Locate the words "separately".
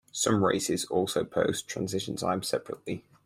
2.47-3.03